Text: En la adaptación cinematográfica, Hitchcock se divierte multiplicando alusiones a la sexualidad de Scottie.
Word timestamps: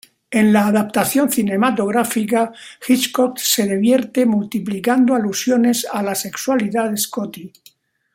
En 0.31 0.51
la 0.51 0.65
adaptación 0.65 1.29
cinematográfica, 1.31 2.51
Hitchcock 2.87 3.37
se 3.37 3.67
divierte 3.67 4.25
multiplicando 4.25 5.13
alusiones 5.13 5.85
a 5.91 6.01
la 6.01 6.15
sexualidad 6.15 6.89
de 6.89 6.97
Scottie. 6.97 7.53